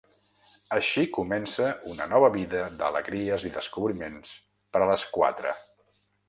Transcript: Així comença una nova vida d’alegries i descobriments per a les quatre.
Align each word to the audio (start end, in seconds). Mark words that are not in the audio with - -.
Així 0.77 1.01
comença 1.17 1.67
una 1.91 2.07
nova 2.13 2.29
vida 2.37 2.63
d’alegries 2.79 3.45
i 3.51 3.53
descobriments 3.59 4.33
per 4.75 4.83
a 4.83 4.89
les 4.95 5.05
quatre. 5.21 5.55